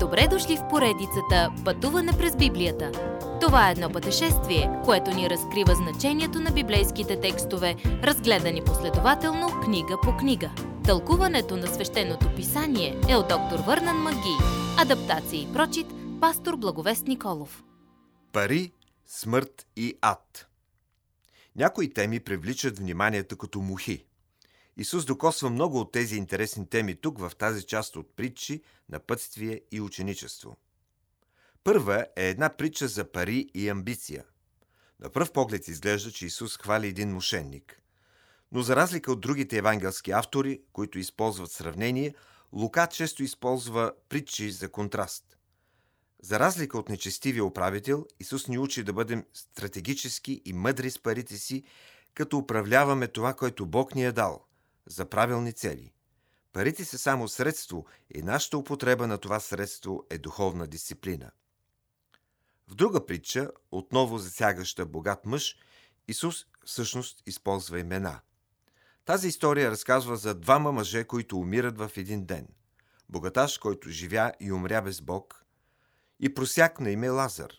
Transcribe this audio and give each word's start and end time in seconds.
Добре 0.00 0.28
дошли 0.30 0.56
в 0.56 0.68
поредицата 0.68 1.52
Пътуване 1.64 2.12
през 2.12 2.36
Библията. 2.36 2.92
Това 3.40 3.68
е 3.68 3.72
едно 3.72 3.90
пътешествие, 3.90 4.70
което 4.84 5.10
ни 5.10 5.30
разкрива 5.30 5.74
значението 5.74 6.40
на 6.40 6.50
библейските 6.50 7.20
текстове, 7.20 7.76
разгледани 7.84 8.64
последователно 8.64 9.60
книга 9.64 9.96
по 10.02 10.16
книга. 10.16 10.50
Тълкуването 10.84 11.56
на 11.56 11.66
свещеното 11.66 12.34
писание 12.36 13.00
е 13.08 13.16
от 13.16 13.28
доктор 13.28 13.58
Върнан 13.66 13.96
Маги. 13.96 14.36
Адаптация 14.78 15.42
и 15.42 15.52
прочит, 15.52 15.86
пастор 16.20 16.56
Благовест 16.56 17.06
Николов. 17.06 17.64
Пари, 18.32 18.72
смърт 19.06 19.66
и 19.76 19.94
ад. 20.00 20.48
Някои 21.56 21.92
теми 21.92 22.20
привличат 22.20 22.78
вниманието 22.78 23.36
като 23.36 23.60
мухи. 23.60 24.04
Исус 24.78 25.04
докосва 25.04 25.50
много 25.50 25.80
от 25.80 25.92
тези 25.92 26.16
интересни 26.16 26.68
теми 26.68 26.94
тук, 26.94 27.18
в 27.18 27.32
тази 27.38 27.62
част 27.62 27.96
от 27.96 28.16
притчи, 28.16 28.62
напътствие 28.88 29.60
и 29.72 29.80
ученичество. 29.80 30.56
Първа 31.64 32.06
е 32.16 32.28
една 32.28 32.56
притча 32.56 32.88
за 32.88 33.12
пари 33.12 33.46
и 33.54 33.68
амбиция. 33.68 34.24
На 35.00 35.10
пръв 35.10 35.32
поглед 35.32 35.68
изглежда, 35.68 36.10
че 36.10 36.26
Исус 36.26 36.58
хвали 36.58 36.86
един 36.86 37.12
мошенник. 37.12 37.82
Но 38.52 38.62
за 38.62 38.76
разлика 38.76 39.12
от 39.12 39.20
другите 39.20 39.58
евангелски 39.58 40.10
автори, 40.10 40.60
които 40.72 40.98
използват 40.98 41.50
сравнение, 41.50 42.14
Лука 42.52 42.86
често 42.86 43.22
използва 43.22 43.92
притчи 44.08 44.50
за 44.50 44.68
контраст. 44.68 45.38
За 46.22 46.40
разлика 46.40 46.78
от 46.78 46.88
нечестивия 46.88 47.44
управител, 47.44 48.06
Исус 48.20 48.48
ни 48.48 48.58
учи 48.58 48.82
да 48.82 48.92
бъдем 48.92 49.24
стратегически 49.34 50.42
и 50.44 50.52
мъдри 50.52 50.90
с 50.90 51.02
парите 51.02 51.38
си, 51.38 51.64
като 52.14 52.38
управляваме 52.38 53.08
това, 53.08 53.34
което 53.34 53.66
Бог 53.66 53.94
ни 53.94 54.04
е 54.04 54.12
дал, 54.12 54.47
за 54.88 55.04
правилни 55.04 55.52
цели. 55.52 55.92
Парите 56.52 56.84
са 56.84 56.98
само 56.98 57.28
средство 57.28 57.86
и 58.14 58.22
нашата 58.22 58.58
употреба 58.58 59.06
на 59.06 59.18
това 59.18 59.40
средство 59.40 60.06
е 60.10 60.18
духовна 60.18 60.66
дисциплина. 60.66 61.30
В 62.68 62.74
друга 62.74 63.06
притча, 63.06 63.50
отново 63.70 64.18
засягаща 64.18 64.86
богат 64.86 65.26
мъж, 65.26 65.56
Исус 66.08 66.46
всъщност 66.64 67.22
използва 67.26 67.80
имена. 67.80 68.20
Тази 69.04 69.28
история 69.28 69.70
разказва 69.70 70.16
за 70.16 70.34
двама 70.34 70.72
мъже, 70.72 71.04
които 71.04 71.38
умират 71.38 71.78
в 71.78 71.90
един 71.96 72.24
ден. 72.24 72.48
Богаташ, 73.08 73.58
който 73.58 73.90
живя 73.90 74.32
и 74.40 74.52
умря 74.52 74.82
без 74.82 75.00
Бог, 75.00 75.44
и 76.20 76.34
просяк 76.34 76.80
на 76.80 76.90
име 76.90 77.10
Лазар. 77.10 77.52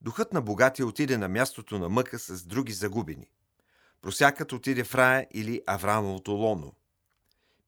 Духът 0.00 0.32
на 0.32 0.42
богатия 0.42 0.86
отиде 0.86 1.18
на 1.18 1.28
мястото 1.28 1.78
на 1.78 1.88
мъка 1.88 2.18
с 2.18 2.46
други 2.46 2.72
загубени. 2.72 3.30
Просякът 4.02 4.52
отиде 4.52 4.84
в 4.84 4.94
рая 4.94 5.26
или 5.34 5.62
Авраамовото 5.66 6.32
лоно. 6.32 6.74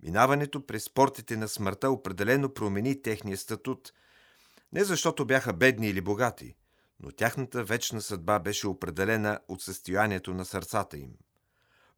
Минаването 0.02 0.66
през 0.66 0.90
портите 0.90 1.36
на 1.36 1.48
смъртта 1.48 1.90
определено 1.90 2.54
промени 2.54 3.02
техния 3.02 3.36
статут, 3.36 3.92
не 4.72 4.84
защото 4.84 5.26
бяха 5.26 5.52
бедни 5.52 5.88
или 5.88 6.00
богати, 6.00 6.54
но 7.00 7.12
тяхната 7.12 7.64
вечна 7.64 8.02
съдба 8.02 8.38
беше 8.38 8.66
определена 8.66 9.40
от 9.48 9.62
състоянието 9.62 10.34
на 10.34 10.44
сърцата 10.44 10.98
им. 10.98 11.14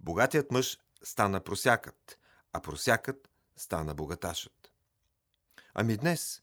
Богатият 0.00 0.50
мъж 0.50 0.78
стана 1.02 1.40
просякът, 1.40 2.18
а 2.52 2.60
просякът 2.60 3.30
стана 3.56 3.94
богаташът. 3.94 4.72
Ами 5.74 5.96
днес, 5.96 6.42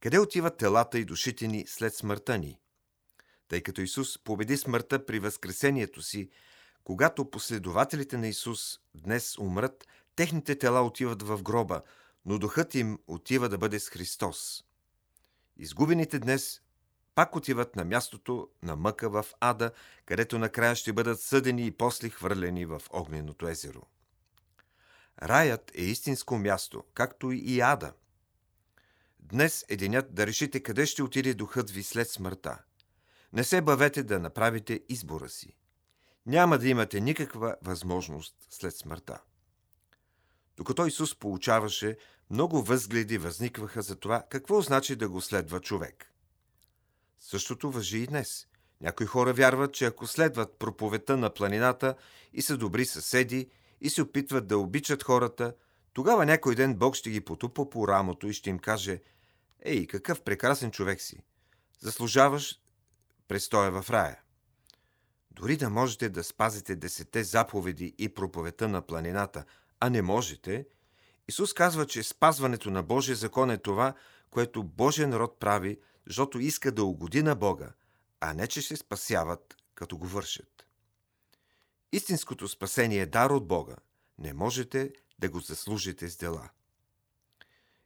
къде 0.00 0.18
отиват 0.18 0.56
телата 0.56 0.98
и 0.98 1.04
душите 1.04 1.46
ни 1.46 1.64
след 1.66 1.94
смъртта 1.94 2.38
ни? 2.38 2.60
Тъй 3.48 3.62
като 3.62 3.80
Исус 3.80 4.18
победи 4.18 4.56
смъртта 4.56 5.06
при 5.06 5.18
възкресението 5.18 6.02
си, 6.02 6.30
когато 6.84 7.30
последователите 7.30 8.16
на 8.16 8.28
Исус 8.28 8.80
днес 8.94 9.38
умрат, 9.38 9.86
техните 10.16 10.58
тела 10.58 10.82
отиват 10.82 11.22
в 11.22 11.42
гроба, 11.42 11.82
но 12.26 12.38
духът 12.38 12.74
им 12.74 12.98
отива 13.06 13.48
да 13.48 13.58
бъде 13.58 13.80
с 13.80 13.88
Христос. 13.88 14.64
Изгубените 15.56 16.18
днес 16.18 16.60
пак 17.14 17.36
отиват 17.36 17.76
на 17.76 17.84
мястото 17.84 18.48
на 18.62 18.76
мъка 18.76 19.08
в 19.10 19.26
ада, 19.40 19.70
където 20.06 20.38
накрая 20.38 20.76
ще 20.76 20.92
бъдат 20.92 21.20
съдени 21.20 21.66
и 21.66 21.70
после 21.70 22.08
хвърлени 22.08 22.66
в 22.66 22.82
огненото 22.90 23.48
езеро. 23.48 23.82
Раят 25.22 25.70
е 25.74 25.82
истинско 25.82 26.38
място, 26.38 26.84
както 26.94 27.32
и 27.32 27.60
ада. 27.60 27.92
Днес 29.20 29.64
е 29.68 29.76
денят 29.76 30.14
да 30.14 30.26
решите 30.26 30.60
къде 30.60 30.86
ще 30.86 31.02
отиде 31.02 31.34
духът 31.34 31.70
ви 31.70 31.82
след 31.82 32.10
смъртта. 32.10 32.58
Не 33.32 33.44
се 33.44 33.60
бавете 33.60 34.02
да 34.02 34.18
направите 34.18 34.80
избора 34.88 35.28
си. 35.28 35.56
Няма 36.26 36.58
да 36.58 36.68
имате 36.68 37.00
никаква 37.00 37.56
възможност 37.62 38.34
след 38.50 38.76
смъртта. 38.76 39.20
Докато 40.56 40.86
Исус 40.86 41.14
получаваше, 41.14 41.96
много 42.30 42.62
възгледи 42.62 43.18
възникваха 43.18 43.82
за 43.82 43.96
това 43.96 44.24
какво 44.30 44.60
значи 44.60 44.96
да 44.96 45.08
го 45.08 45.20
следва 45.20 45.60
човек. 45.60 46.12
Същото 47.18 47.70
въжи 47.70 47.98
и 47.98 48.06
днес. 48.06 48.46
Някои 48.80 49.06
хора 49.06 49.32
вярват, 49.32 49.74
че 49.74 49.84
ако 49.84 50.06
следват 50.06 50.58
проповета 50.58 51.16
на 51.16 51.34
планината 51.34 51.94
и 52.32 52.42
са 52.42 52.56
добри 52.56 52.84
съседи 52.84 53.50
и 53.80 53.90
се 53.90 54.02
опитват 54.02 54.46
да 54.46 54.58
обичат 54.58 55.02
хората, 55.02 55.54
тогава 55.92 56.26
някой 56.26 56.54
ден 56.54 56.74
Бог 56.74 56.94
ще 56.94 57.10
ги 57.10 57.20
потупа 57.20 57.70
по 57.70 57.88
рамото 57.88 58.28
и 58.28 58.32
ще 58.32 58.50
им 58.50 58.58
каже 58.58 59.02
«Ей, 59.60 59.86
какъв 59.86 60.22
прекрасен 60.22 60.70
човек 60.70 61.00
си! 61.00 61.22
Заслужаваш 61.80 62.60
престоя 63.28 63.82
в 63.82 63.90
рая!» 63.90 64.23
Дори 65.34 65.56
да 65.56 65.70
можете 65.70 66.08
да 66.08 66.24
спазите 66.24 66.76
десете 66.76 67.24
заповеди 67.24 67.94
и 67.98 68.08
проповета 68.08 68.68
на 68.68 68.82
планината, 68.82 69.44
а 69.80 69.90
не 69.90 70.02
можете, 70.02 70.66
Исус 71.28 71.52
казва, 71.52 71.86
че 71.86 72.02
спазването 72.02 72.70
на 72.70 72.82
Божия 72.82 73.16
закон 73.16 73.50
е 73.50 73.58
това, 73.58 73.94
което 74.30 74.64
Божия 74.64 75.08
народ 75.08 75.40
прави, 75.40 75.78
защото 76.06 76.40
иска 76.40 76.72
да 76.72 76.84
угоди 76.84 77.22
на 77.22 77.34
Бога, 77.34 77.72
а 78.20 78.34
не 78.34 78.46
че 78.46 78.62
се 78.62 78.76
спасяват, 78.76 79.56
като 79.74 79.98
го 79.98 80.06
вършат. 80.06 80.66
Истинското 81.92 82.48
спасение 82.48 83.00
е 83.00 83.06
дар 83.06 83.30
от 83.30 83.46
Бога. 83.46 83.76
Не 84.18 84.32
можете 84.32 84.92
да 85.18 85.28
го 85.28 85.40
заслужите 85.40 86.08
с 86.08 86.16
дела. 86.16 86.48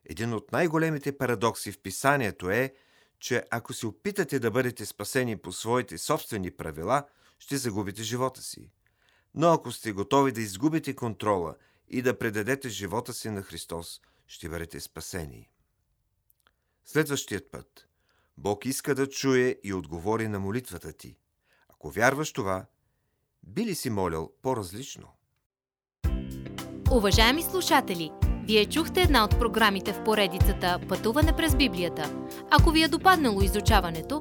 Един 0.04 0.34
от 0.34 0.52
най-големите 0.52 1.18
парадокси 1.18 1.72
в 1.72 1.82
писанието 1.82 2.50
е, 2.50 2.74
че 3.18 3.44
ако 3.50 3.72
се 3.72 3.86
опитате 3.86 4.38
да 4.38 4.50
бъдете 4.50 4.86
спасени 4.86 5.36
по 5.36 5.52
своите 5.52 5.98
собствени 5.98 6.50
правила, 6.50 7.04
ще 7.38 7.56
загубите 7.56 8.02
живота 8.02 8.42
си. 8.42 8.70
Но 9.34 9.52
ако 9.52 9.72
сте 9.72 9.92
готови 9.92 10.32
да 10.32 10.40
изгубите 10.40 10.94
контрола 10.94 11.54
и 11.88 12.02
да 12.02 12.18
предадете 12.18 12.68
живота 12.68 13.12
си 13.12 13.30
на 13.30 13.42
Христос, 13.42 14.00
ще 14.26 14.48
бъдете 14.48 14.80
спасени. 14.80 15.50
Следващият 16.84 17.50
път. 17.50 17.88
Бог 18.36 18.66
иска 18.66 18.94
да 18.94 19.08
чуе 19.08 19.56
и 19.64 19.74
отговори 19.74 20.28
на 20.28 20.40
молитвата 20.40 20.92
ти. 20.92 21.16
Ако 21.68 21.90
вярваш 21.90 22.32
това, 22.32 22.66
би 23.42 23.64
ли 23.64 23.74
си 23.74 23.90
молил 23.90 24.32
по-различно? 24.42 25.08
Уважаеми 26.90 27.42
слушатели, 27.42 28.10
вие 28.44 28.66
чухте 28.66 29.00
една 29.02 29.24
от 29.24 29.38
програмите 29.38 29.92
в 29.92 30.04
поредицата 30.04 30.80
Пътуване 30.88 31.36
през 31.36 31.56
Библията. 31.56 32.26
Ако 32.50 32.70
ви 32.70 32.82
е 32.82 32.88
допаднало 32.88 33.42
изучаването, 33.42 34.20